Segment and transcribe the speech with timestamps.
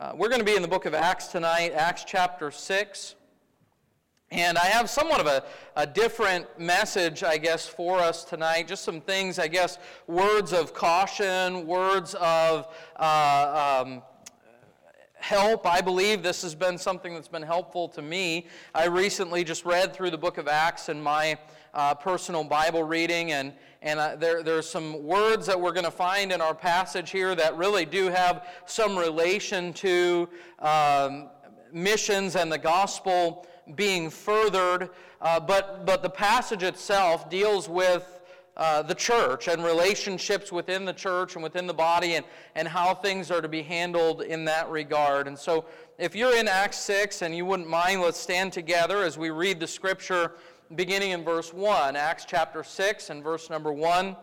[0.00, 3.16] Uh, we're going to be in the book of Acts tonight, Acts chapter 6.
[4.30, 5.42] And I have somewhat of a,
[5.74, 8.68] a different message, I guess, for us tonight.
[8.68, 9.76] Just some things, I guess,
[10.06, 14.02] words of caution, words of uh, um,
[15.14, 15.66] help.
[15.66, 18.46] I believe this has been something that's been helpful to me.
[18.76, 21.38] I recently just read through the book of Acts in my
[21.74, 25.90] uh, personal Bible reading, and, and uh, there, there's some words that we're going to
[25.90, 30.28] find in our passage here that really do have some relation to
[30.60, 31.28] um,
[31.72, 34.90] missions and the gospel being furthered.
[35.20, 38.14] Uh, but, but the passage itself deals with
[38.58, 42.26] uh, the church and relationships within the church and within the body and,
[42.56, 45.28] and how things are to be handled in that regard.
[45.28, 45.64] And so,
[45.96, 49.60] if you're in Acts 6 and you wouldn't mind, let's stand together as we read
[49.60, 50.32] the scripture
[50.74, 54.16] beginning in verse 1, Acts chapter 6 and verse number 1.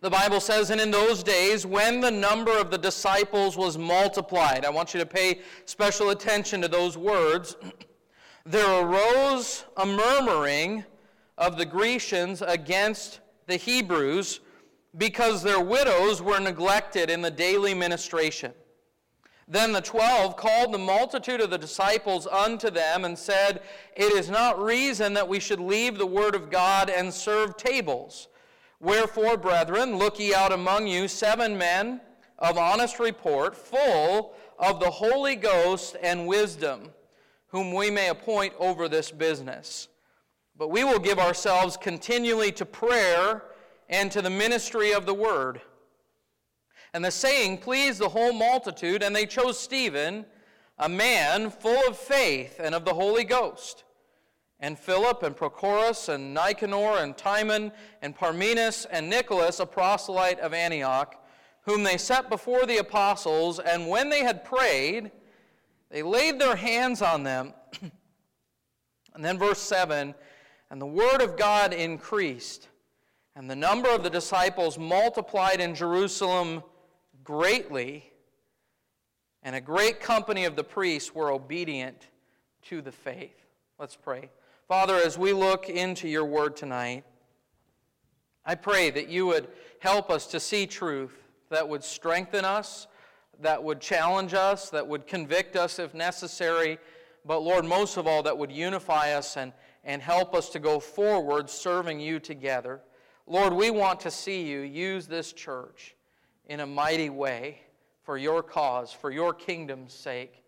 [0.00, 4.64] The Bible says, And in those days, when the number of the disciples was multiplied,
[4.64, 7.56] I want you to pay special attention to those words.
[8.46, 10.84] There arose a murmuring
[11.38, 14.40] of the Grecians against the Hebrews
[14.98, 18.52] because their widows were neglected in the daily ministration.
[19.46, 23.60] Then the twelve called the multitude of the disciples unto them and said,
[23.96, 28.28] It is not reason that we should leave the word of God and serve tables.
[28.80, 32.00] Wherefore, brethren, look ye out among you seven men
[32.38, 36.90] of honest report, full of the Holy Ghost and wisdom,
[37.48, 39.88] whom we may appoint over this business.
[40.56, 43.42] But we will give ourselves continually to prayer
[43.88, 45.60] and to the ministry of the word.
[46.94, 50.24] And the saying pleased the whole multitude, and they chose Stephen,
[50.78, 53.82] a man full of faith and of the Holy Ghost,
[54.60, 60.54] and Philip and Prochorus and Nicanor and Timon and Parmenas and Nicholas, a proselyte of
[60.54, 61.16] Antioch,
[61.62, 65.10] whom they set before the apostles, and when they had prayed,
[65.90, 67.54] they laid their hands on them.
[69.14, 70.14] and then verse 7
[70.70, 72.68] And the word of God increased,
[73.34, 76.62] and the number of the disciples multiplied in Jerusalem
[77.24, 78.12] greatly,
[79.42, 82.08] and a great company of the priests were obedient
[82.62, 83.46] to the faith.
[83.78, 84.30] Let's pray.
[84.68, 87.04] Father, as we look into your word tonight,
[88.46, 89.48] I pray that you would
[89.80, 91.16] help us to see truth
[91.50, 92.86] that would strengthen us,
[93.40, 96.78] that would challenge us, that would convict us if necessary,
[97.24, 99.52] but Lord, most of all, that would unify us and,
[99.82, 102.80] and help us to go forward serving you together.
[103.26, 105.93] Lord, we want to see you use this church
[106.46, 107.60] in a mighty way
[108.02, 110.42] for your cause, for your kingdom's sake.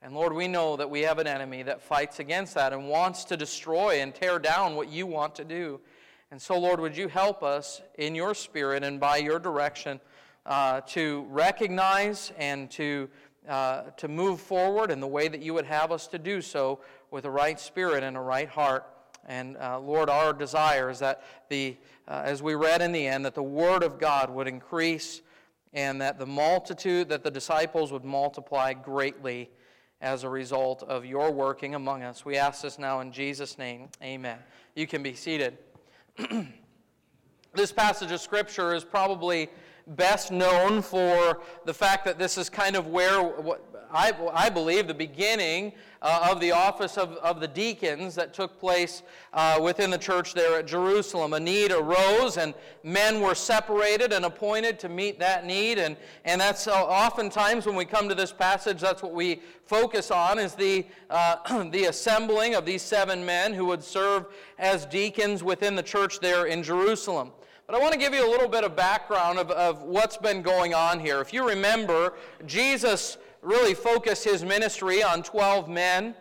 [0.00, 3.24] And Lord, we know that we have an enemy that fights against that and wants
[3.24, 5.80] to destroy and tear down what you want to do.
[6.30, 10.00] And so, Lord, would you help us in your spirit and by your direction
[10.46, 13.08] uh, to recognize and to,
[13.48, 16.80] uh, to move forward in the way that you would have us to do so
[17.10, 18.86] with a right spirit and a right heart.
[19.26, 23.24] And uh, Lord, our desire is that the, uh, as we read in the end,
[23.24, 25.22] that the Word of God would increase
[25.74, 29.50] and that the multitude, that the disciples would multiply greatly
[30.00, 32.24] as a result of your working among us.
[32.24, 33.88] We ask this now in Jesus' name.
[34.02, 34.38] Amen.
[34.74, 35.58] You can be seated.
[37.54, 39.48] this passage of Scripture is probably
[39.86, 44.88] best known for the fact that this is kind of where what I, I believe
[44.88, 45.72] the beginning
[46.02, 50.34] uh, of the office of, of the deacons that took place uh, within the church
[50.34, 51.32] there at Jerusalem.
[51.32, 55.78] A need arose, and men were separated and appointed to meet that need.
[55.78, 60.10] And, and that's uh, oftentimes when we come to this passage, that's what we focus
[60.10, 64.26] on is the, uh, the assembling of these seven men who would serve
[64.58, 67.30] as deacons within the church there in Jerusalem.
[67.66, 70.42] But I want to give you a little bit of background of, of what's been
[70.42, 71.22] going on here.
[71.22, 72.12] If you remember,
[72.44, 76.14] Jesus really focused his ministry on 12 men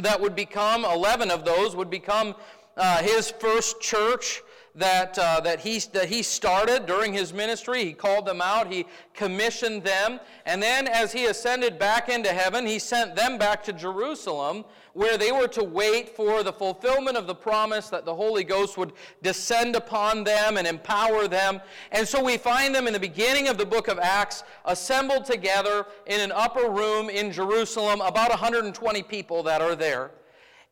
[0.00, 2.34] that would become, 11 of those would become
[2.76, 4.42] uh, his first church
[4.74, 7.84] that, uh, that, he, that he started during his ministry.
[7.84, 12.66] He called them out, he commissioned them, and then as he ascended back into heaven,
[12.66, 14.64] he sent them back to Jerusalem
[14.94, 18.78] where they were to wait for the fulfillment of the promise that the Holy Ghost
[18.78, 18.92] would
[19.22, 21.60] descend upon them and empower them.
[21.92, 25.86] And so we find them in the beginning of the book of Acts assembled together
[26.06, 30.12] in an upper room in Jerusalem, about 120 people that are there.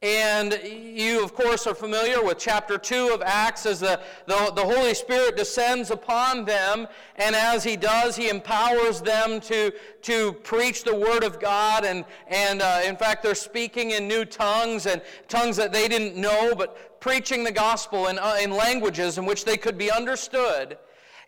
[0.02, 4.64] And you, of course, are familiar with chapter 2 of Acts as the, the, the,
[4.64, 6.88] Holy Spirit descends upon them.
[7.14, 9.72] And as He does, He empowers them to,
[10.02, 11.84] to preach the Word of God.
[11.84, 16.16] And, and uh, in fact, they're speaking in new tongues and tongues that they didn't
[16.16, 20.78] know, but preaching the gospel in, uh, in languages in which they could be understood.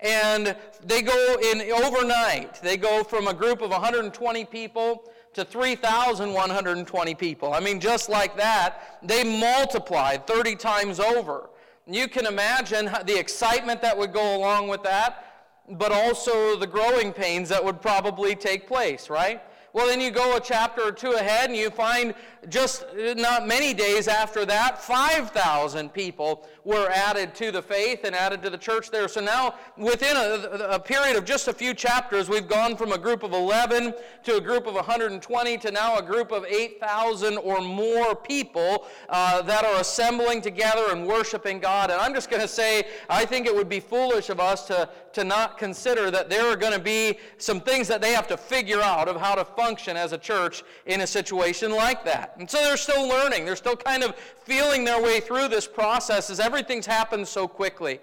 [0.00, 2.61] And they go in overnight.
[2.61, 5.05] They go from a group of 120 people
[5.35, 7.53] to 3,120 people.
[7.53, 11.51] I mean, just like that, they multiplied 30 times over.
[11.87, 17.13] You can imagine the excitement that would go along with that, but also the growing
[17.13, 19.43] pains that would probably take place, right?
[19.75, 22.15] Well, then you go a chapter or two ahead and you find
[22.49, 28.43] just not many days after that, 5,000 people were added to the faith and added
[28.43, 29.06] to the church there.
[29.08, 32.99] So now, within a, a, period of just a few chapters, we've gone from a
[32.99, 33.94] group of 11
[34.25, 39.43] to a group of 120 to now a group of 8,000 or more people uh,
[39.43, 41.90] that are assembling together and worshiping God.
[41.90, 44.88] And I'm just going to say, I think it would be foolish of us to,
[45.12, 48.37] to not consider that there are going to be some things that they have to
[48.37, 52.34] figure out of how to function as a church in a situation like that.
[52.39, 53.45] And so they're still learning.
[53.45, 58.01] They're still kind of feeling their way through this process as everything's happened so quickly.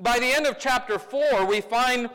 [0.00, 2.08] By the end of chapter 4, we find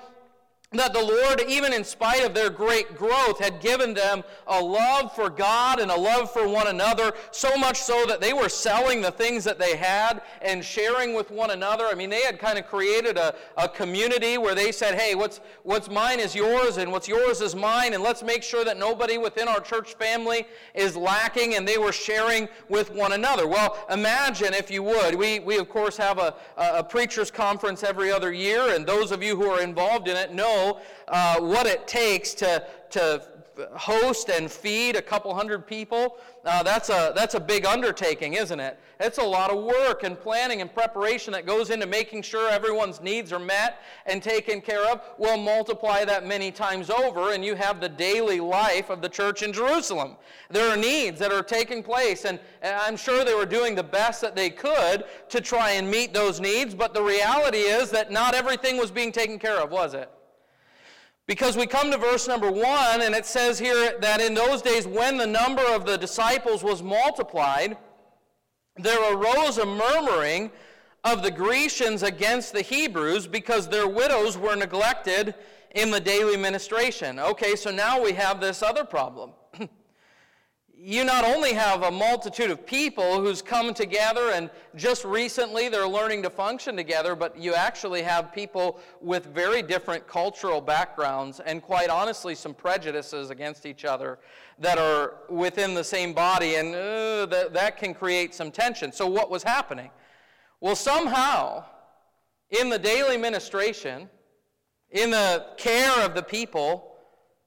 [0.73, 5.13] that the Lord, even in spite of their great growth, had given them a love
[5.13, 9.01] for God and a love for one another, so much so that they were selling
[9.01, 11.85] the things that they had and sharing with one another.
[11.85, 15.41] I mean, they had kind of created a, a community where they said, hey, what's,
[15.63, 19.17] what's mine is yours and what's yours is mine, and let's make sure that nobody
[19.17, 23.47] within our church family is lacking, and they were sharing with one another.
[23.47, 28.11] Well, imagine, if you would, we, we of course have a, a preacher's conference every
[28.11, 30.62] other year, and those of you who are involved in it know
[31.07, 33.21] uh, what it takes to, to
[33.75, 38.59] host and feed a couple hundred people, uh, that's, a, that's a big undertaking, isn't
[38.59, 38.79] it?
[38.99, 43.01] It's a lot of work and planning and preparation that goes into making sure everyone's
[43.01, 45.01] needs are met and taken care of.
[45.17, 49.43] We'll multiply that many times over, and you have the daily life of the church
[49.43, 50.15] in Jerusalem.
[50.49, 54.21] There are needs that are taking place, and I'm sure they were doing the best
[54.21, 58.33] that they could to try and meet those needs, but the reality is that not
[58.33, 60.09] everything was being taken care of, was it?
[61.25, 64.85] Because we come to verse number one, and it says here that in those days,
[64.85, 67.77] when the number of the disciples was multiplied,
[68.75, 70.51] there arose a murmuring
[71.03, 75.35] of the Grecians against the Hebrews because their widows were neglected
[75.75, 77.19] in the daily ministration.
[77.19, 79.31] Okay, so now we have this other problem.
[80.85, 85.87] you not only have a multitude of people who's come together and just recently they're
[85.87, 91.61] learning to function together, but you actually have people with very different cultural backgrounds and
[91.61, 94.19] quite honestly some prejudices against each other
[94.59, 98.91] that are within the same body, and uh, that, that can create some tension.
[98.91, 99.89] So, what was happening?
[100.59, 101.63] Well, somehow,
[102.49, 104.09] in the daily ministration,
[104.91, 106.91] in the care of the people,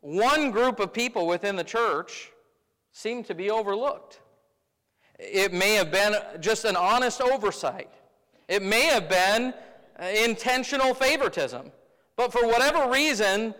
[0.00, 2.32] one group of people within the church
[2.96, 4.20] seemed to be overlooked.
[5.18, 7.90] It may have been just an honest oversight.
[8.48, 9.52] It may have been
[10.00, 11.72] uh, intentional favoritism.
[12.16, 13.54] But for whatever reason,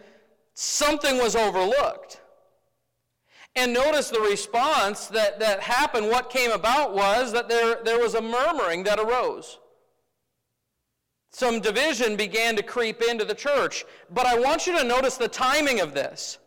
[0.55, 2.23] something was overlooked.
[3.55, 6.09] And notice the response that, that happened.
[6.09, 9.59] What came about was that there, there was a murmuring that arose.
[11.31, 13.85] Some division began to creep into the church.
[14.11, 16.39] But I want you to notice the timing of this.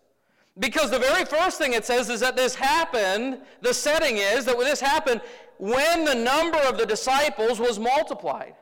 [0.60, 4.60] Because the very first thing it says is that this happened, the setting is that
[4.60, 5.22] this happened
[5.58, 8.56] when the number of the disciples was multiplied.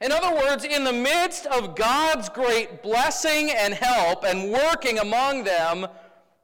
[0.00, 5.44] In other words, in the midst of God's great blessing and help and working among
[5.44, 5.86] them,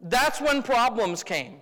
[0.00, 1.56] that's when problems came.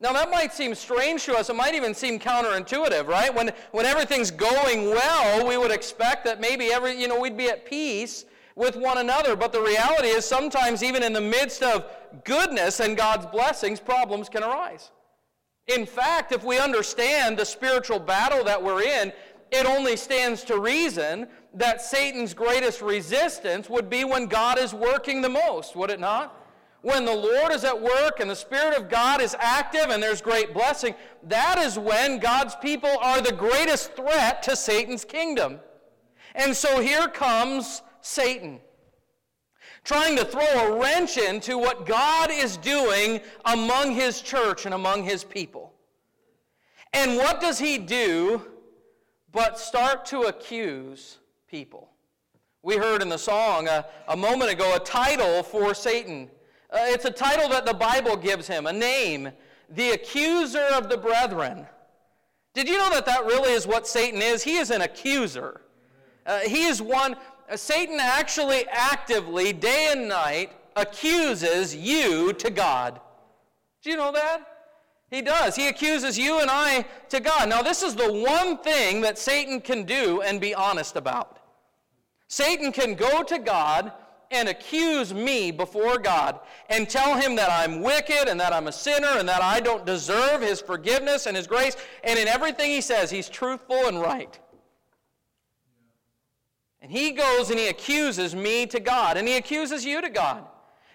[0.00, 1.48] Now, that might seem strange to us.
[1.48, 3.34] It might even seem counterintuitive, right?
[3.34, 7.48] When, when everything's going well, we would expect that maybe every, you know, we'd be
[7.48, 9.36] at peace with one another.
[9.36, 11.86] But the reality is, sometimes, even in the midst of
[12.24, 14.90] goodness and God's blessings, problems can arise.
[15.68, 19.12] In fact, if we understand the spiritual battle that we're in,
[19.52, 25.22] it only stands to reason that Satan's greatest resistance would be when God is working
[25.22, 26.42] the most, would it not?
[26.82, 30.20] When the Lord is at work and the Spirit of God is active and there's
[30.20, 30.94] great blessing,
[31.24, 35.58] that is when God's people are the greatest threat to Satan's kingdom.
[36.34, 38.60] And so here comes Satan,
[39.82, 45.02] trying to throw a wrench into what God is doing among his church and among
[45.02, 45.74] his people.
[46.92, 48.42] And what does he do
[49.32, 51.18] but start to accuse
[51.50, 51.90] people?
[52.62, 56.30] We heard in the song a, a moment ago a title for Satan.
[56.70, 59.30] Uh, it's a title that the Bible gives him, a name,
[59.68, 61.66] the accuser of the brethren.
[62.54, 64.42] Did you know that that really is what Satan is?
[64.42, 65.60] He is an accuser.
[66.24, 67.16] Uh, he is one
[67.54, 73.00] Satan actually actively, day and night, accuses you to God.
[73.82, 74.56] Do you know that?
[75.10, 75.54] He does.
[75.54, 77.48] He accuses you and I to God.
[77.48, 81.38] Now, this is the one thing that Satan can do and be honest about.
[82.28, 83.92] Satan can go to God
[84.32, 88.72] and accuse me before God and tell him that I'm wicked and that I'm a
[88.72, 91.76] sinner and that I don't deserve his forgiveness and his grace.
[92.02, 94.36] And in everything he says, he's truthful and right.
[96.86, 100.44] And he goes and he accuses me to God and he accuses you to God.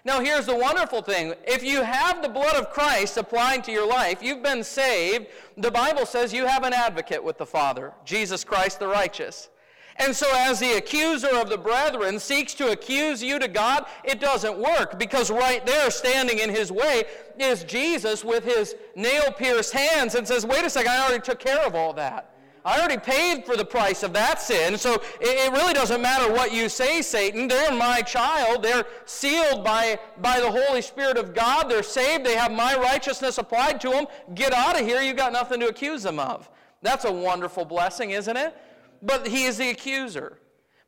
[0.05, 1.33] Now, here's the wonderful thing.
[1.45, 5.27] If you have the blood of Christ applied to your life, you've been saved.
[5.57, 9.49] The Bible says you have an advocate with the Father, Jesus Christ the righteous.
[9.97, 14.21] And so, as the accuser of the brethren seeks to accuse you to God, it
[14.21, 17.03] doesn't work because right there, standing in his way,
[17.37, 21.39] is Jesus with his nail pierced hands and says, Wait a second, I already took
[21.39, 22.30] care of all that.
[22.63, 24.77] I already paid for the price of that sin.
[24.77, 27.47] So it, really doesn't matter what you say, Satan.
[27.47, 28.63] They're my child.
[28.63, 31.69] They're sealed by, by the Holy Spirit of God.
[31.69, 32.25] They're saved.
[32.25, 34.05] They have my righteousness applied to them.
[34.35, 35.01] Get out of here.
[35.01, 36.49] You've got nothing to accuse them of.
[36.81, 38.55] That's a wonderful blessing, isn't it?
[39.01, 40.37] but he is the accuser.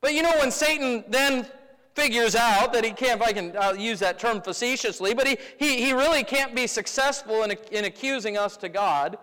[0.02, 1.48] But you know, when Satan then
[1.96, 5.38] figures out that he can't, if I can uh, use that term facetiously, but he,
[5.58, 9.18] he, he really can't be successful in, in accusing us to God.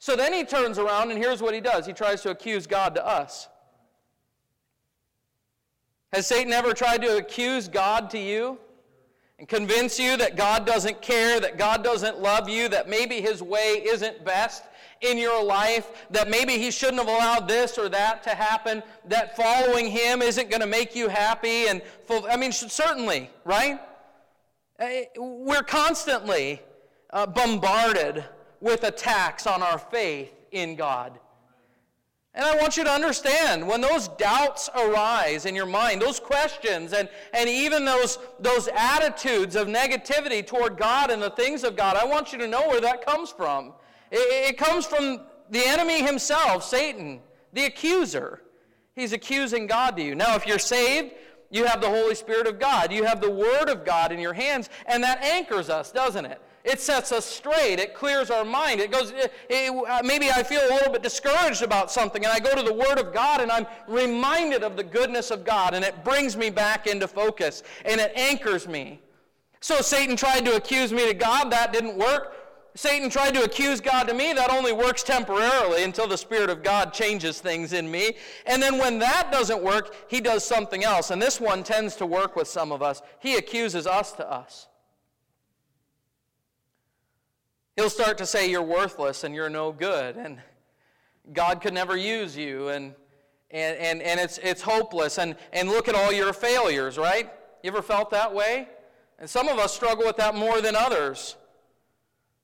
[0.00, 2.96] So then he turns around and here's what he does he tries to accuse God
[2.96, 3.48] to us.
[6.12, 8.58] Has Satan ever tried to accuse God to you?
[9.38, 13.42] And convince you that God doesn't care, that God doesn't love you, that maybe his
[13.42, 14.64] way isn't best,
[15.00, 19.36] in your life, that maybe He shouldn't have allowed this or that to happen, that
[19.36, 21.68] following Him isn't going to make you happy.
[21.68, 23.80] And full, I mean, certainly, right?
[24.78, 26.60] Eh, we're constantly
[27.10, 28.24] uh, bombarded
[28.60, 31.18] with attacks on our faith in God.
[32.32, 36.92] And I want you to understand when those doubts arise in your mind, those questions,
[36.92, 41.96] and, and even those, those attitudes of negativity toward God and the things of God,
[41.96, 43.72] I want you to know where that comes from.
[44.12, 47.20] It, it comes from the enemy himself, Satan,
[47.52, 48.42] the accuser.
[48.94, 50.14] He's accusing God to you.
[50.14, 51.14] Now, if you're saved,
[51.50, 52.92] you have the Holy Spirit of God.
[52.92, 56.40] You have the Word of God in your hands, and that anchors us, doesn't it?
[56.64, 57.78] It sets us straight.
[57.78, 58.80] It clears our mind.
[58.80, 62.32] It goes, it, it, uh, maybe I feel a little bit discouraged about something, and
[62.32, 65.72] I go to the Word of God, and I'm reminded of the goodness of God,
[65.74, 69.00] and it brings me back into focus, and it anchors me.
[69.60, 71.50] So Satan tried to accuse me to God.
[71.50, 72.34] That didn't work.
[72.74, 76.62] Satan tried to accuse God to me, that only works temporarily until the Spirit of
[76.62, 78.16] God changes things in me.
[78.46, 81.10] And then when that doesn't work, he does something else.
[81.10, 83.02] And this one tends to work with some of us.
[83.18, 84.68] He accuses us to us.
[87.76, 90.38] He'll start to say, You're worthless and you're no good, and
[91.32, 92.94] God could never use you, and,
[93.50, 97.30] and, and, and it's, it's hopeless, and, and look at all your failures, right?
[97.62, 98.68] You ever felt that way?
[99.18, 101.36] And some of us struggle with that more than others.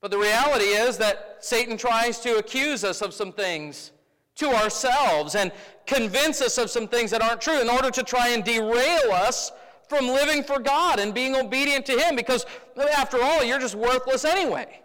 [0.00, 3.92] But the reality is that Satan tries to accuse us of some things
[4.36, 5.50] to ourselves and
[5.86, 9.50] convince us of some things that aren't true in order to try and derail us
[9.88, 12.44] from living for God and being obedient to Him because,
[12.94, 14.80] after all, you're just worthless anyway.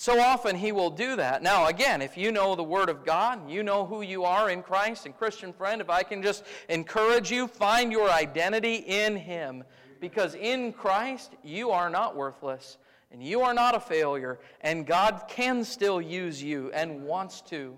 [0.00, 1.42] So often He will do that.
[1.42, 4.62] Now, again, if you know the Word of God, you know who you are in
[4.62, 9.62] Christ, and Christian friend, if I can just encourage you, find your identity in Him
[10.00, 12.78] because in Christ, you are not worthless
[13.12, 17.76] and you are not a failure, and God can still use you and wants to.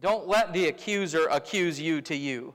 [0.00, 2.54] Don't let the accuser accuse you to you.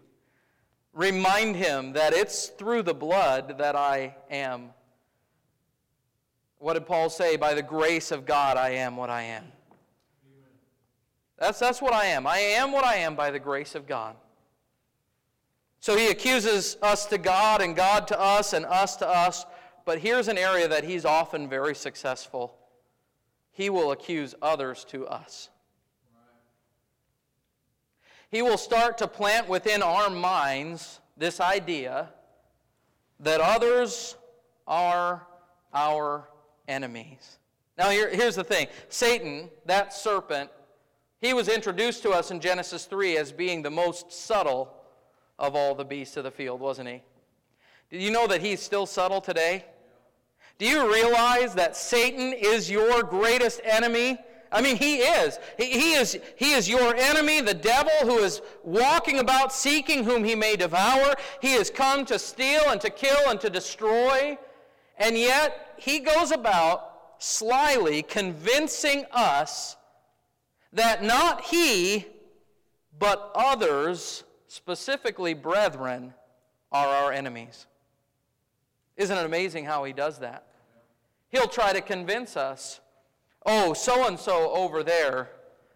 [0.94, 4.70] Remind him that it's through the blood that I am.
[6.64, 7.36] What did Paul say?
[7.36, 9.44] By the grace of God, I am what I am.
[11.38, 12.26] That's, that's what I am.
[12.26, 14.16] I am what I am by the grace of God.
[15.82, 19.46] So he accuses us to God and God to us and us to us.
[19.84, 22.56] But here's an area that he's often very successful
[23.52, 25.50] he will accuse others to us.
[28.30, 32.08] He will start to plant within our minds this idea
[33.20, 34.16] that others
[34.66, 35.28] are
[35.74, 36.30] our
[36.68, 37.40] enemies.
[37.78, 40.50] Now, here, here's the thing Satan, that serpent,
[41.22, 44.74] he was introduced to us in Genesis 3 as being the most subtle
[45.40, 47.02] of all the beasts of the field, wasn't he?
[47.90, 49.66] Did you know that he's still subtle today?
[50.58, 54.18] Do you realize that Satan is your greatest enemy?
[54.52, 55.40] I mean, he is.
[55.58, 56.18] He, he, is.
[56.36, 61.16] he is your enemy, the devil, who is walking about seeking whom he may devour.
[61.42, 64.38] He has come to steal and to kill and to destroy.
[64.98, 69.76] And yet, he goes about slyly convincing us
[70.72, 72.08] that not he,
[72.98, 76.14] but others specifically brethren,
[76.72, 77.68] are our enemies.
[78.96, 80.48] Isn't it amazing how he does that?
[81.30, 82.80] He'll try to convince us
[83.46, 85.32] oh, so and so over there,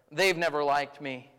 [0.10, 1.30] they've never liked me.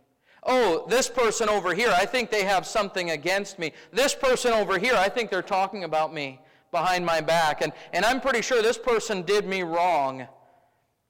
[0.43, 3.73] Oh, this person over here, I think they have something against me.
[3.93, 7.63] This person over here, I think they're talking about me behind my back.
[7.63, 10.27] And, and I'm pretty sure this person did me wrong.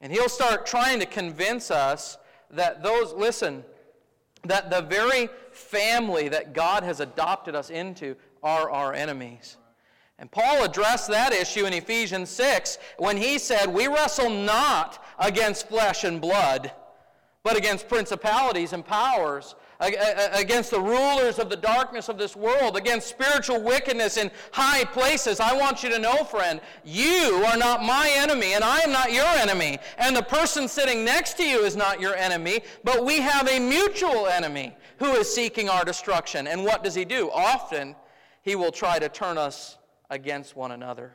[0.00, 2.18] And he'll start trying to convince us
[2.50, 3.64] that those, listen,
[4.44, 9.56] that the very family that God has adopted us into are our enemies.
[10.18, 15.68] And Paul addressed that issue in Ephesians 6 when he said, We wrestle not against
[15.68, 16.72] flesh and blood,
[17.44, 23.08] but against principalities and powers, against the rulers of the darkness of this world, against
[23.08, 25.38] spiritual wickedness in high places.
[25.38, 29.12] I want you to know, friend, you are not my enemy, and I am not
[29.12, 29.78] your enemy.
[29.96, 33.60] And the person sitting next to you is not your enemy, but we have a
[33.60, 36.48] mutual enemy who is seeking our destruction.
[36.48, 37.30] And what does he do?
[37.30, 37.94] Often,
[38.42, 39.78] he will try to turn us
[40.10, 41.12] against one another.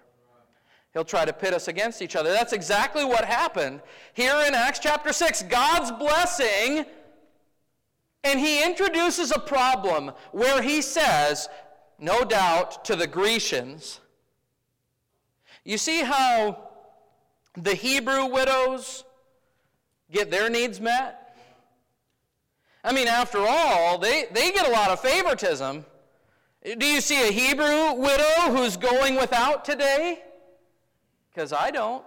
[0.94, 2.32] He'll try to pit us against each other.
[2.32, 3.82] That's exactly what happened
[4.14, 5.44] here in Acts chapter 6.
[5.44, 6.86] God's blessing,
[8.24, 11.50] and he introduces a problem where he says,
[12.00, 14.00] no doubt, to the Grecians,
[15.64, 16.70] you see how
[17.56, 19.04] the Hebrew widows
[20.12, 21.36] get their needs met?
[22.84, 25.86] I mean, after all, they, they get a lot of favoritism.
[26.78, 30.22] Do you see a Hebrew widow who's going without today?
[31.30, 32.04] Because I don't.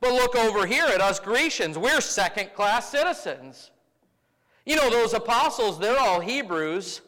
[0.00, 1.76] But look over here at us Grecians.
[1.76, 3.70] We're second class citizens.
[4.68, 7.00] You know, those apostles, they're all Hebrews.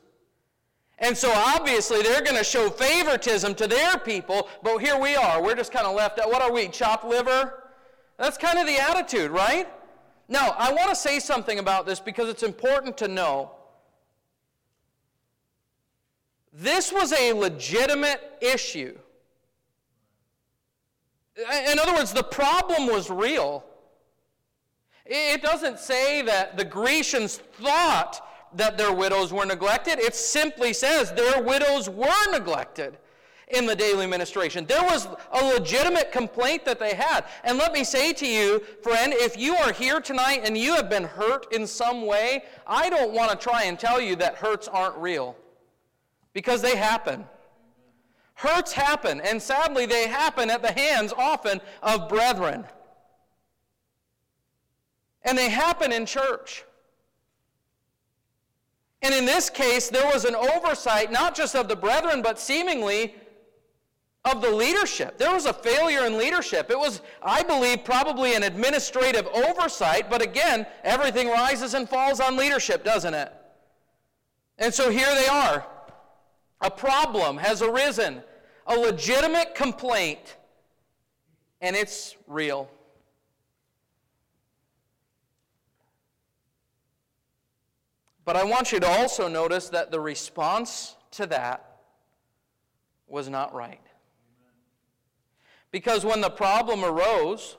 [0.99, 5.43] And so obviously they're going to show favoritism to their people, but here we are.
[5.43, 6.31] We're just kind of left out.
[6.31, 7.64] What are we, chopped liver?
[8.17, 9.69] That's kind of the attitude, right?
[10.26, 13.52] Now, I want to say something about this because it's important to know.
[16.55, 18.97] This was a legitimate issue.
[21.37, 23.67] In other words, the problem was real.
[25.12, 28.25] It doesn't say that the Grecians thought
[28.55, 29.99] that their widows were neglected.
[29.99, 32.97] It simply says their widows were neglected
[33.49, 34.64] in the daily ministration.
[34.67, 37.25] There was a legitimate complaint that they had.
[37.43, 40.89] And let me say to you, friend, if you are here tonight and you have
[40.89, 44.69] been hurt in some way, I don't want to try and tell you that hurts
[44.69, 45.37] aren't real
[46.32, 47.25] because they happen.
[48.35, 52.65] Hurts happen, and sadly, they happen at the hands often of brethren.
[55.23, 56.65] And they happen in church.
[59.02, 63.15] And in this case, there was an oversight not just of the brethren, but seemingly
[64.25, 65.17] of the leadership.
[65.17, 66.71] There was a failure in leadership.
[66.71, 72.37] It was, I believe, probably an administrative oversight, but again, everything rises and falls on
[72.37, 73.33] leadership, doesn't it?
[74.59, 75.67] And so here they are.
[76.61, 78.23] A problem has arisen,
[78.67, 80.37] a legitimate complaint,
[81.63, 82.71] and it's real.
[88.25, 91.78] But I want you to also notice that the response to that
[93.06, 93.80] was not right.
[95.71, 97.56] Because when the problem arose,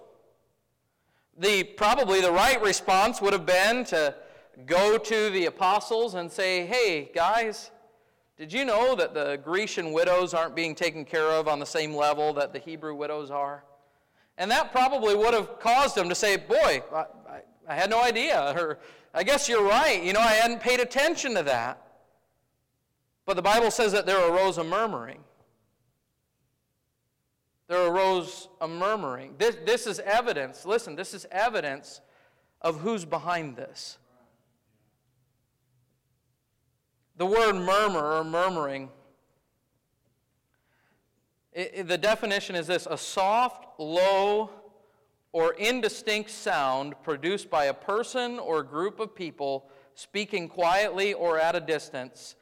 [1.37, 4.15] the probably the right response would have been to
[4.65, 7.71] go to the apostles and say, "Hey, guys,
[8.37, 11.95] did you know that the Grecian widows aren't being taken care of on the same
[11.95, 13.63] level that the Hebrew widows are?
[14.37, 18.01] And that probably would have caused them to say, Boy, I, I, I had no
[18.01, 18.53] idea.
[18.57, 18.79] Or,
[19.13, 20.01] I guess you're right.
[20.01, 21.81] You know, I hadn't paid attention to that.
[23.25, 25.19] But the Bible says that there arose a murmuring.
[27.67, 29.35] There arose a murmuring.
[29.37, 30.65] This, this is evidence.
[30.65, 32.01] Listen, this is evidence
[32.61, 33.97] of who's behind this.
[37.17, 38.89] The word murmur or murmuring,
[41.53, 44.49] it, it, the definition is this a soft, low,
[45.33, 51.55] or indistinct sound produced by a person or group of people speaking quietly or at
[51.55, 52.35] a distance,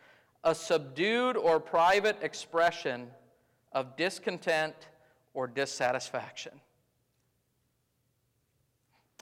[0.44, 3.08] a subdued or private expression
[3.72, 4.76] of discontent
[5.34, 6.54] or dissatisfaction.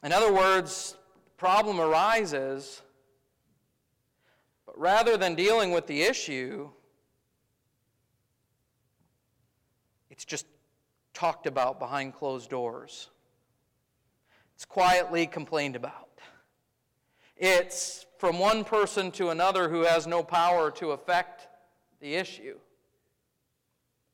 [0.03, 0.95] In other words,
[1.37, 2.81] problem arises
[4.67, 6.69] but rather than dealing with the issue,
[10.11, 10.45] it's just
[11.13, 13.09] talked about behind closed doors.
[14.57, 16.19] It's quietly complained about.
[17.35, 21.47] It's from one person to another who has no power to affect
[22.01, 22.57] the issue.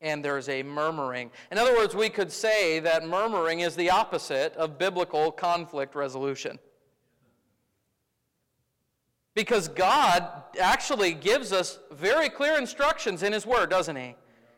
[0.01, 1.31] And there's a murmuring.
[1.49, 6.59] In other words, we could say that murmuring is the opposite of biblical conflict resolution.
[9.35, 10.27] Because God
[10.59, 14.17] actually gives us very clear instructions in His Word, doesn't He?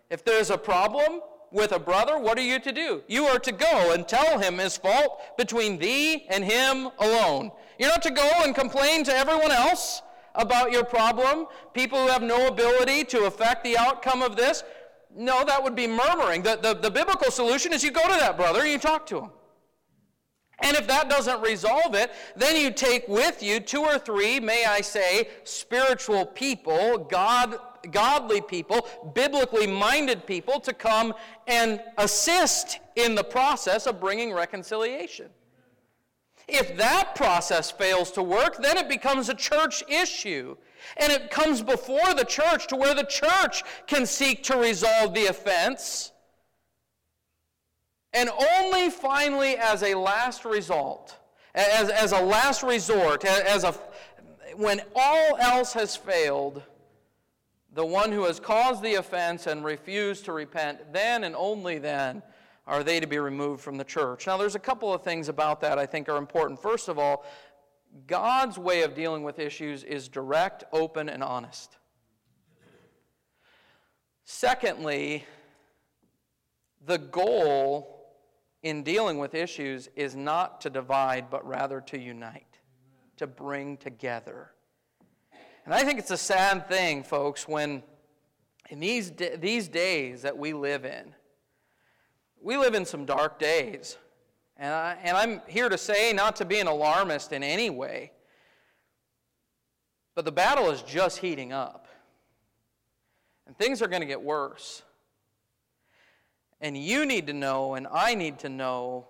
[0.09, 1.21] If there's a problem
[1.51, 3.03] with a brother, what are you to do?
[3.07, 7.51] You are to go and tell him his fault between thee and him alone.
[7.79, 10.01] You're not to go and complain to everyone else.
[10.35, 14.63] about your problem, people who have no ability to affect the outcome of this,
[15.15, 16.43] no, that would be murmuring.
[16.43, 19.19] The, the, the biblical solution is you go to that brother and you talk to
[19.19, 19.29] him.
[20.59, 24.65] And if that doesn't resolve it, then you take with you two or three, may
[24.65, 27.57] I say, spiritual people, God,
[27.91, 31.13] godly people, biblically minded people to come
[31.47, 35.29] and assist in the process of bringing reconciliation.
[36.47, 40.55] If that process fails to work, then it becomes a church issue.
[40.97, 45.25] And it comes before the church to where the church can seek to resolve the
[45.25, 46.11] offense.
[48.13, 51.17] And only finally, as a last result,
[51.55, 53.73] as, as a last resort, as a,
[54.55, 56.61] when all else has failed,
[57.75, 62.23] the one who has caused the offense and refused to repent, then and only then
[62.65, 64.25] are they to be removed from the church.
[64.25, 66.61] Now, there's a couple of things about that I think are important.
[66.61, 67.25] First of all,
[68.07, 71.77] God's way of dealing with issues is direct, open, and honest.
[74.23, 75.25] Secondly,
[76.85, 78.15] the goal
[78.63, 82.59] in dealing with issues is not to divide, but rather to unite,
[83.17, 84.51] to bring together.
[85.65, 87.81] And I think it's a sad thing, folks, when
[88.69, 91.13] in these, these days that we live in,
[92.41, 93.97] we live in some dark days.
[94.57, 98.11] And, I, and I'm here to say, not to be an alarmist in any way,
[100.13, 101.87] but the battle is just heating up.
[103.47, 104.83] And things are going to get worse.
[106.61, 109.07] And you need to know, and I need to know,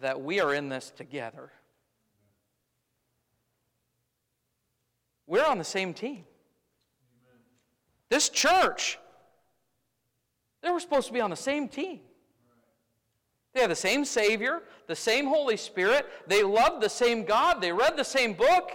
[0.00, 1.50] that we are in this together.
[5.36, 6.24] We're on the same team.
[8.08, 8.98] This church,
[10.62, 12.00] they were supposed to be on the same team.
[13.52, 16.06] They have the same Savior, the same Holy Spirit.
[16.26, 17.60] They loved the same God.
[17.60, 18.70] They read the same book.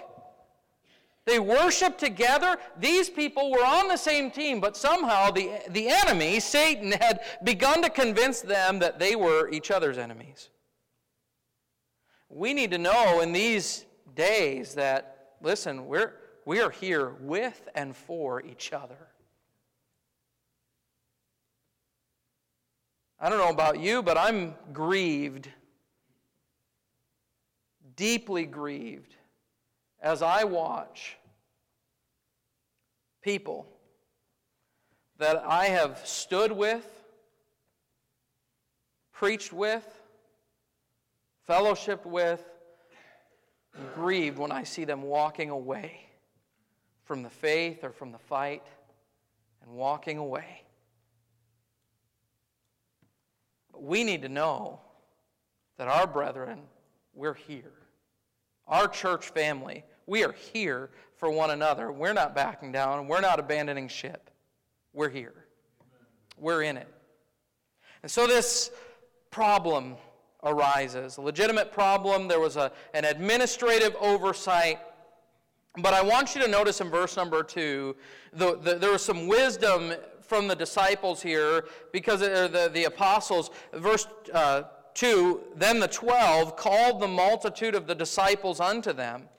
[1.26, 2.58] They worshiped together.
[2.78, 7.82] These people were on the same team, but somehow the, the enemy, Satan, had begun
[7.82, 10.50] to convince them that they were each other's enemies.
[12.30, 16.13] We need to know in these days that, listen, we're,
[16.45, 18.97] we are here with and for each other.
[23.19, 25.47] I don't know about you, but I'm grieved,
[27.95, 29.15] deeply grieved,
[30.01, 31.17] as I watch
[33.21, 33.67] people
[35.19, 36.88] that I have stood with,
[39.13, 39.86] preached with,
[41.47, 42.43] fellowshiped with,
[43.93, 46.11] grieved when I see them walking away
[47.12, 48.63] from the faith or from the fight
[49.62, 50.63] and walking away.
[53.74, 54.80] But we need to know
[55.78, 56.62] that our brethren,
[57.13, 57.74] we're here.
[58.65, 61.91] Our church family, we are here for one another.
[61.91, 63.10] We're not backing down.
[63.10, 64.30] We're not abandoning ship.
[64.93, 65.36] We're here.
[66.38, 66.88] We're in it.
[68.04, 68.71] And so this
[69.32, 69.97] problem
[70.43, 72.30] arises a legitimate problem.
[72.30, 74.80] There was a, an administrative oversight.
[75.77, 77.95] But I want you to notice in verse number two,
[78.34, 84.07] the, the, there was some wisdom from the disciples here, because the, the apostles, verse
[84.34, 89.29] uh, 2 Then the twelve called the multitude of the disciples unto them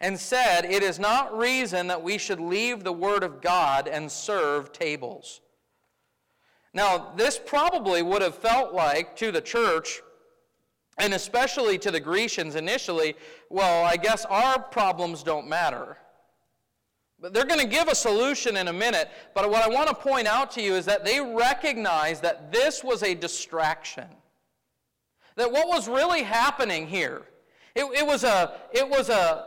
[0.00, 4.10] and said, It is not reason that we should leave the word of God and
[4.10, 5.40] serve tables.
[6.74, 10.02] Now, this probably would have felt like to the church,
[10.98, 13.14] and especially to the Grecians initially,
[13.48, 15.96] well, I guess our problems don't matter.
[17.20, 19.08] But they're going to give a solution in a minute.
[19.32, 22.82] But what I want to point out to you is that they recognize that this
[22.82, 24.08] was a distraction.
[25.36, 27.22] That what was really happening here,
[27.74, 29.46] it, it was, a, it was a,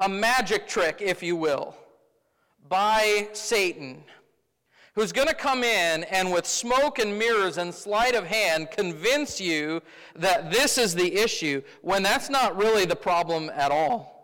[0.00, 1.76] a magic trick, if you will,
[2.68, 4.02] by Satan,
[4.94, 9.40] who's going to come in and with smoke and mirrors and sleight of hand convince
[9.40, 9.80] you
[10.16, 14.20] that this is the issue when that's not really the problem at all.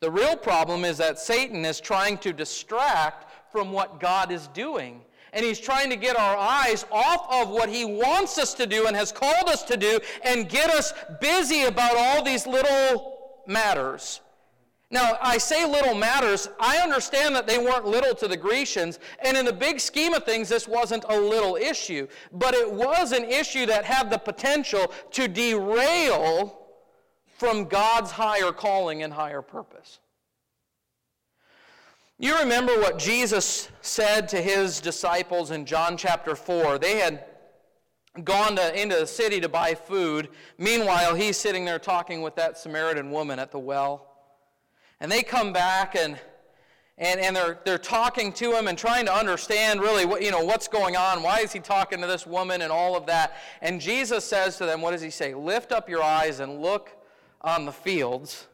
[0.00, 5.00] The real problem is that Satan is trying to distract from what God is doing.
[5.32, 8.86] And he's trying to get our eyes off of what he wants us to do
[8.86, 14.20] and has called us to do and get us busy about all these little matters.
[14.90, 16.48] Now, I say little matters.
[16.58, 20.24] I understand that they weren't little to the Grecians, and in the big scheme of
[20.24, 22.06] things, this wasn't a little issue.
[22.32, 26.58] But it was an issue that had the potential to derail
[27.36, 30.00] from God's higher calling and higher purpose.
[32.18, 36.78] You remember what Jesus said to his disciples in John chapter 4.
[36.78, 37.24] They had
[38.24, 40.28] gone to, into the city to buy food.
[40.56, 44.07] Meanwhile, he's sitting there talking with that Samaritan woman at the well.
[45.00, 46.18] And they come back and
[47.00, 50.42] and, and they're, they're talking to him and trying to understand really what, you know,
[50.42, 51.22] what's going on.
[51.22, 53.36] Why is he talking to this woman and all of that?
[53.62, 55.32] And Jesus says to them, what does he say?
[55.32, 56.90] Lift up your eyes and look
[57.40, 58.48] on the fields,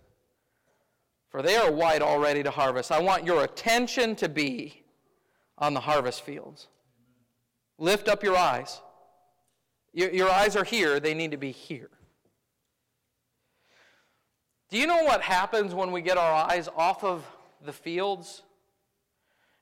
[1.30, 2.92] for they are white already to harvest.
[2.92, 4.82] I want your attention to be
[5.56, 6.68] on the harvest fields.
[7.78, 8.82] Lift up your eyes.
[9.94, 11.88] Your, your eyes are here, they need to be here.
[14.74, 17.24] Do you know what happens when we get our eyes off of
[17.64, 18.42] the fields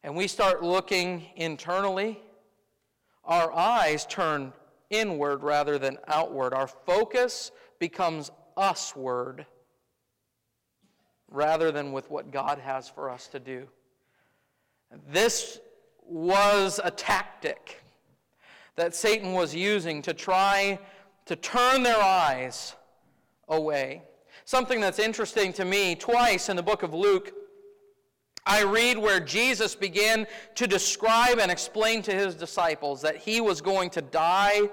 [0.02, 2.18] and we start looking internally?
[3.22, 4.54] Our eyes turn
[4.88, 6.54] inward rather than outward.
[6.54, 9.44] Our focus becomes usward
[11.28, 13.68] rather than with what God has for us to do.
[15.10, 15.60] This
[16.06, 17.84] was a tactic
[18.76, 20.78] that Satan was using to try
[21.26, 22.76] to turn their eyes
[23.46, 24.04] away.
[24.44, 27.32] Something that's interesting to me, twice in the book of Luke,
[28.44, 30.26] I read where Jesus began
[30.56, 34.68] to describe and explain to his disciples that he was going to die,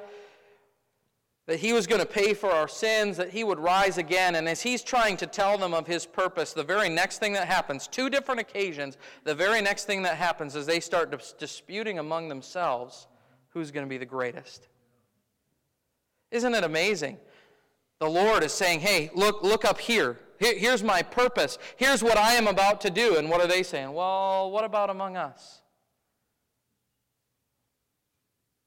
[1.46, 4.36] that he was going to pay for our sins, that he would rise again.
[4.36, 7.48] And as he's trying to tell them of his purpose, the very next thing that
[7.48, 12.28] happens, two different occasions, the very next thing that happens is they start disputing among
[12.28, 13.08] themselves
[13.50, 14.68] who's going to be the greatest.
[16.32, 17.18] Isn't it amazing?
[18.00, 20.18] The Lord is saying, hey, look, look up here.
[20.40, 20.58] here.
[20.58, 21.58] Here's my purpose.
[21.76, 23.18] Here's what I am about to do.
[23.18, 23.92] And what are they saying?
[23.94, 25.62] Well, what about among us?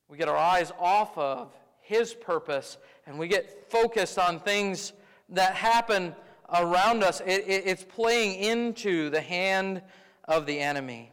[0.08, 4.92] We get our eyes off of His purpose and we get focused on things
[5.30, 6.14] that happen
[6.52, 7.22] around us.
[7.22, 9.80] It, it, it's playing into the hand
[10.26, 11.10] of the enemy.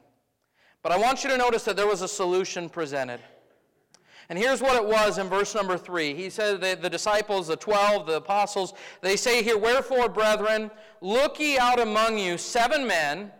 [0.81, 3.21] But I want you to notice that there was a solution presented.
[4.29, 6.13] And here's what it was in verse number three.
[6.13, 10.69] He said that the disciples, the twelve, the apostles, they say here, Wherefore, brethren,
[11.01, 13.31] look ye out among you seven men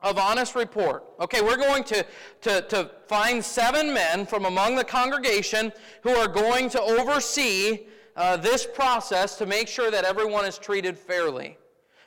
[0.00, 1.04] of honest report.
[1.20, 2.04] Okay, we're going to,
[2.42, 8.36] to, to find seven men from among the congregation who are going to oversee uh,
[8.36, 11.56] this process to make sure that everyone is treated fairly.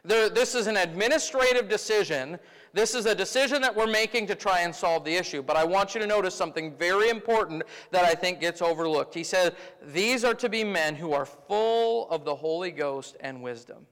[0.03, 2.37] There, this is an administrative decision
[2.77, 5.41] this is a decision that we're making to try and solve the issue.
[5.41, 9.13] But I want you to notice something very important that I think gets overlooked.
[9.13, 13.41] He said, These are to be men who are full of the Holy Ghost and
[13.41, 13.87] wisdom.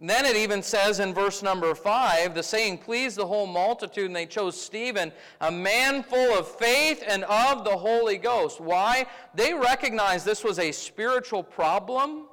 [0.00, 4.06] And then it even says in verse number five, the saying pleased the whole multitude,
[4.06, 5.10] and they chose Stephen,
[5.40, 8.60] a man full of faith and of the Holy Ghost.
[8.60, 9.06] Why?
[9.34, 12.27] They recognized this was a spiritual problem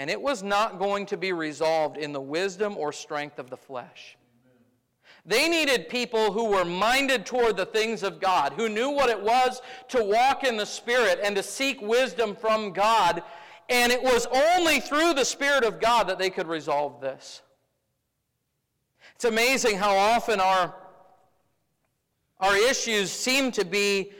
[0.00, 3.56] and it was not going to be resolved in the wisdom or strength of the
[3.58, 4.16] flesh.
[5.26, 9.20] They needed people who were minded toward the things of God, who knew what it
[9.20, 13.22] was to walk in the Spirit and to seek wisdom from God.
[13.68, 17.42] And it was only through the Spirit of God that they could resolve this.
[19.16, 20.74] It's amazing how often our,
[22.40, 24.12] our issues seem to be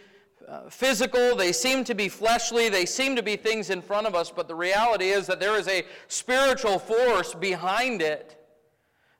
[0.50, 4.16] uh, physical, they seem to be fleshly, they seem to be things in front of
[4.16, 8.36] us, but the reality is that there is a spiritual force behind it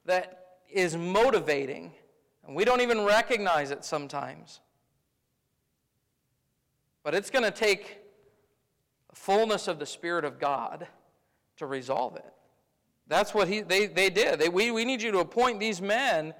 [0.06, 1.92] that is motivating.
[2.44, 4.58] And we don't even recognize it sometimes.
[7.04, 7.98] But it's going to take
[9.14, 10.88] fullness of the Spirit of God
[11.58, 12.32] to resolve it.
[13.06, 14.40] That's what he, they, they did.
[14.40, 16.34] They, we, we need you to appoint these men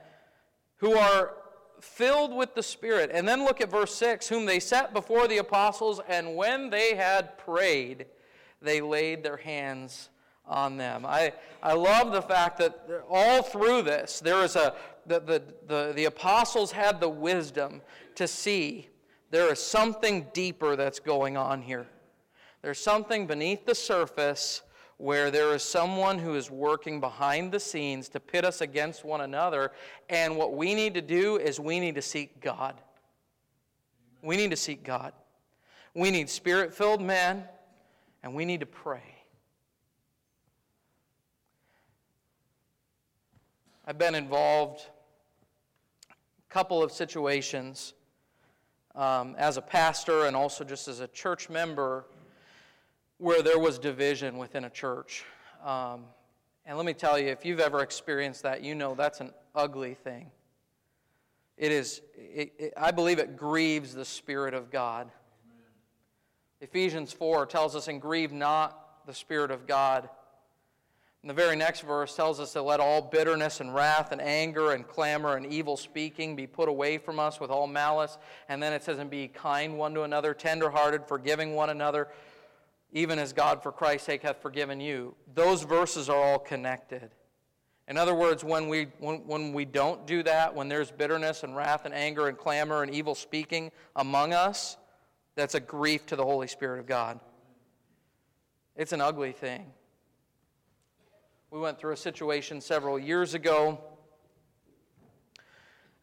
[0.79, 1.35] who are
[1.81, 3.11] filled with the Spirit.
[3.12, 6.95] And then look at verse 6 whom they set before the apostles, and when they
[6.95, 8.07] had prayed,
[8.62, 10.11] they laid their hands
[10.47, 11.07] on them.
[11.07, 14.75] I, I love the fact that all through this, there is a,
[15.07, 17.81] the, the, the, the apostles had the wisdom
[18.16, 18.88] to see
[19.31, 21.87] there is something deeper that's going on here.
[22.62, 24.62] There's something beneath the surface
[25.01, 29.23] where there is someone who is working behind the scenes to pit us against one
[29.23, 29.73] another.
[30.11, 32.79] And what we need to do is we need to seek God.
[34.23, 35.15] We need to seek God.
[35.95, 37.45] We need spirit filled men,
[38.23, 39.03] and we need to pray.
[43.87, 44.83] I've been involved
[46.11, 47.95] a couple of situations
[48.95, 52.05] um, as a pastor and also just as a church member
[53.20, 55.24] where there was division within a church.
[55.64, 56.04] Um,
[56.64, 59.94] and let me tell you, if you've ever experienced that, you know that's an ugly
[59.94, 60.30] thing.
[61.59, 65.11] It is, it, it, I believe it grieves the Spirit of God.
[65.44, 65.66] Amen.
[66.62, 70.09] Ephesians 4 tells us, and grieve not the Spirit of God.
[71.22, 74.72] And the very next verse tells us to let all bitterness and wrath and anger
[74.72, 78.16] and clamor and evil speaking be put away from us with all malice.
[78.48, 82.09] And then it says, and be kind one to another, tenderhearted, forgiving one another
[82.92, 85.14] even as God for Christ's sake hath forgiven you.
[85.35, 87.11] Those verses are all connected.
[87.88, 91.57] In other words, when we, when, when we don't do that, when there's bitterness and
[91.57, 94.76] wrath and anger and clamor and evil speaking among us,
[95.35, 97.18] that's a grief to the Holy Spirit of God.
[98.76, 99.72] It's an ugly thing.
[101.50, 103.81] We went through a situation several years ago.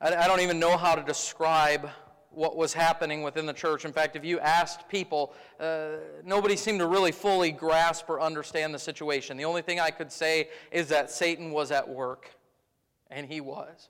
[0.02, 1.90] I, I don't even know how to describe
[2.32, 3.86] what was happening within the church.
[3.86, 8.74] In fact, if you asked people, uh, nobody seemed to really fully grasp or understand
[8.74, 9.38] the situation.
[9.38, 12.32] The only thing I could say is that Satan was at work,
[13.10, 13.90] and he was.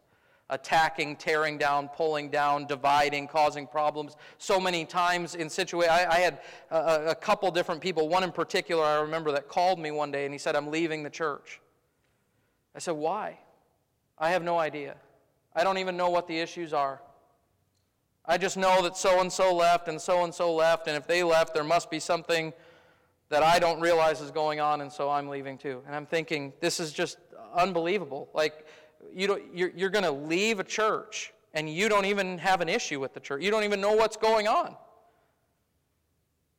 [0.49, 4.15] Attacking, tearing down, pulling down, dividing, causing problems.
[4.37, 6.39] So many times in situations, I, I, had
[6.71, 10.23] a, a couple different people, one in particular I remember that called me one day
[10.23, 11.59] and he said, I'm leaving the church.
[12.73, 13.37] I said, Why?
[14.17, 14.95] I have no idea.
[15.53, 17.01] I don't even know what the issues are.
[18.27, 21.07] I just know that so and so left and so and so left, and if
[21.07, 22.51] they left, there must be something
[23.29, 25.81] that I don't realize is going on, and so I'm leaving too.
[25.85, 27.17] And I'm thinking, this is just
[27.53, 28.29] unbelievable.
[28.33, 28.65] Like,
[29.13, 32.69] you don't, you're, you're going to leave a church, and you don't even have an
[32.69, 33.41] issue with the church.
[33.41, 34.75] You don't even know what's going on.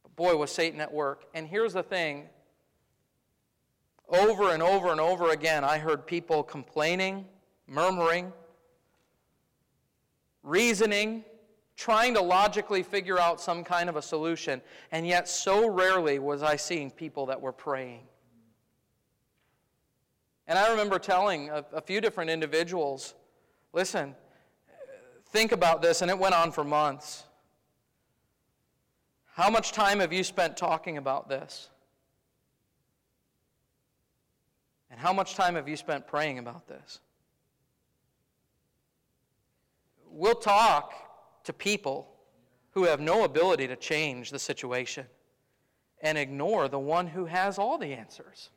[0.02, 1.24] But boy, was Satan at work.
[1.34, 2.28] And here's the thing
[4.08, 7.26] over and over and over again, I heard people complaining,
[7.66, 8.32] murmuring,
[10.42, 11.24] reasoning,
[11.78, 14.60] trying to logically figure out some kind of a solution,
[14.90, 18.00] and yet so rarely was I seeing people that were praying.
[20.48, 23.14] And I remember telling a, a few different individuals,
[23.72, 24.16] listen,
[25.26, 27.22] think about this, and it went on for months.
[29.34, 31.68] How much time have you spent talking about this?
[34.90, 36.98] And how much time have you spent praying about this?
[40.10, 41.07] We'll talk
[41.44, 42.08] to people
[42.72, 45.06] who have no ability to change the situation
[46.00, 48.50] and ignore the one who has all the answers.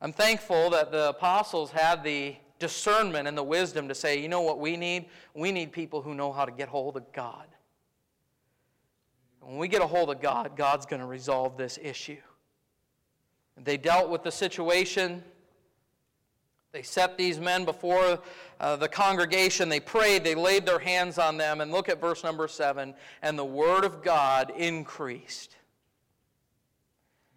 [0.00, 4.40] I'm thankful that the apostles had the discernment and the wisdom to say, you know
[4.40, 5.06] what we need?
[5.34, 7.46] We need people who know how to get hold of God.
[9.40, 12.20] When we get a hold of God, God's going to resolve this issue.
[13.56, 15.22] They dealt with the situation
[16.72, 18.18] they set these men before
[18.58, 19.68] uh, the congregation.
[19.68, 20.24] They prayed.
[20.24, 21.60] They laid their hands on them.
[21.60, 22.94] And look at verse number seven.
[23.20, 25.56] And the word of God increased.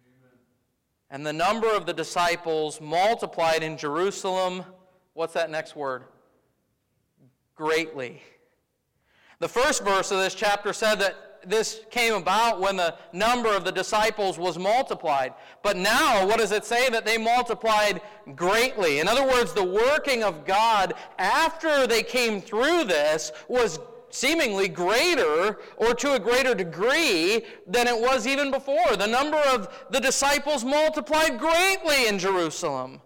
[0.06, 0.38] Amen.
[1.10, 4.64] And the number of the disciples multiplied in Jerusalem.
[5.12, 6.04] What's that next word?
[7.54, 8.22] Greatly.
[9.38, 13.64] The first verse of this chapter said that this came about when the number of
[13.64, 15.34] the disciples was multiplied.
[15.62, 16.88] But now, what does it say?
[16.88, 18.00] That they multiplied
[18.34, 19.00] greatly.
[19.00, 23.78] In other words, the working of God after they came through this was
[24.10, 28.96] seemingly greater or to a greater degree than it was even before.
[28.96, 33.00] The number of the disciples multiplied greatly in Jerusalem.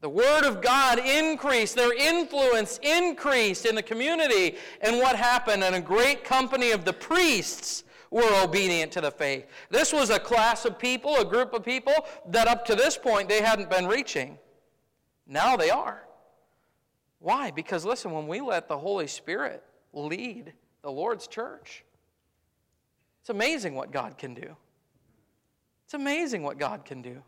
[0.00, 4.56] The Word of God increased, their influence increased in the community.
[4.80, 5.62] And what happened?
[5.62, 9.46] And a great company of the priests were obedient to the faith.
[9.70, 11.94] This was a class of people, a group of people
[12.28, 14.38] that up to this point they hadn't been reaching.
[15.26, 16.02] Now they are.
[17.20, 17.50] Why?
[17.50, 21.84] Because listen, when we let the Holy Spirit lead the Lord's church,
[23.20, 24.56] it's amazing what God can do.
[25.84, 27.22] It's amazing what God can do.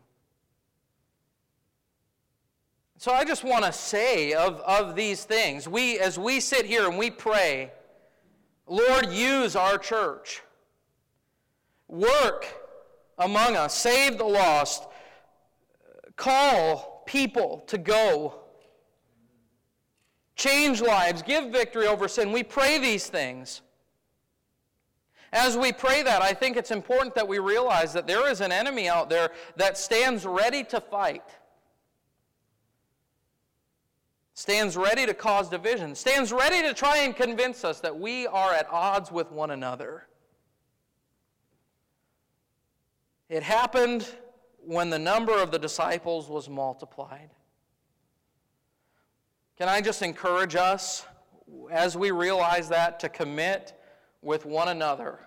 [2.97, 6.87] So I just want to say of, of these things, we as we sit here
[6.87, 7.71] and we pray,
[8.67, 10.41] Lord, use our church.
[11.87, 12.47] Work
[13.17, 14.87] among us, save the lost,
[16.15, 18.35] call people to go.
[20.35, 22.31] Change lives, give victory over sin.
[22.31, 23.61] We pray these things.
[25.31, 28.51] As we pray that, I think it's important that we realize that there is an
[28.51, 31.23] enemy out there that stands ready to fight
[34.33, 38.53] stands ready to cause division, stands ready to try and convince us that we are
[38.53, 40.07] at odds with one another.
[43.29, 44.07] It happened
[44.65, 47.29] when the number of the disciples was multiplied.
[49.57, 51.05] Can I just encourage us,
[51.71, 53.79] as we realize that, to commit
[54.21, 55.19] with one another?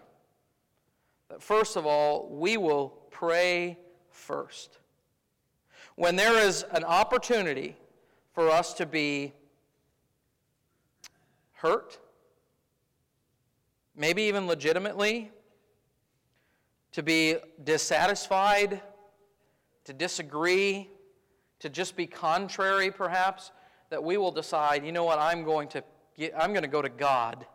[1.29, 3.79] That first of all, we will pray
[4.11, 4.79] first.
[5.95, 7.77] When there is an opportunity
[8.37, 9.33] for us to be
[11.55, 11.99] hurt,
[13.97, 15.31] maybe even legitimately,
[16.93, 18.83] to be dissatisfied,
[19.85, 20.91] to disagree,
[21.61, 23.53] to just be contrary perhaps,
[23.89, 25.83] that we will decide, you know what, I'm going to
[26.15, 27.47] get, I'm going to go to God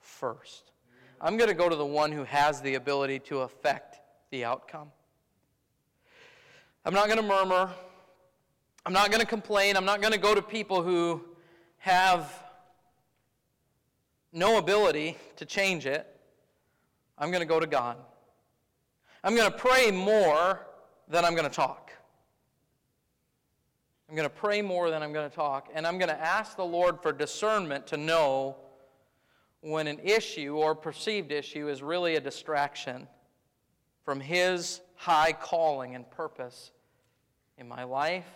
[0.00, 0.70] first.
[1.18, 4.88] I'm going to go to the one who has the ability to affect the outcome.
[6.84, 7.70] I'm not going to murmur.
[8.86, 9.76] I'm not going to complain.
[9.76, 11.20] I'm not going to go to people who
[11.78, 12.32] have
[14.32, 16.06] no ability to change it.
[17.18, 17.96] I'm going to go to God.
[19.24, 20.68] I'm going to pray more
[21.08, 21.90] than I'm going to talk.
[24.08, 25.68] I'm going to pray more than I'm going to talk.
[25.74, 28.54] And I'm going to ask the Lord for discernment to know
[29.62, 33.08] when an issue or perceived issue is really a distraction
[34.04, 36.70] from His high calling and purpose
[37.58, 38.26] in my life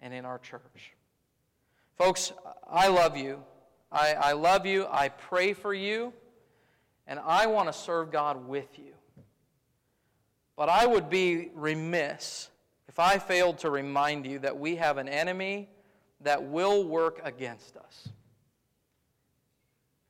[0.00, 0.94] and in our church.
[1.96, 2.32] Folks,
[2.70, 3.42] I love you.
[3.90, 4.86] I, I love you.
[4.90, 6.12] I pray for you.
[7.06, 8.92] And I want to serve God with you.
[10.56, 12.50] But I would be remiss
[12.88, 15.68] if I failed to remind you that we have an enemy
[16.20, 18.08] that will work against us.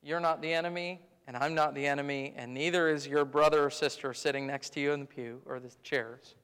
[0.02, 3.70] You're not the enemy, and I'm not the enemy, and neither is your brother or
[3.70, 6.34] sister sitting next to you in the pew or the chairs.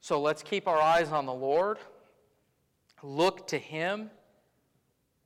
[0.00, 1.78] So let's keep our eyes on the Lord,
[3.02, 4.10] look to Him,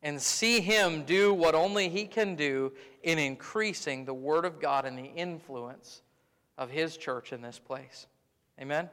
[0.02, 4.84] and see Him do what only He can do in increasing the Word of God
[4.84, 6.02] and the influence
[6.58, 8.06] of His church in this place.
[8.60, 8.88] Amen?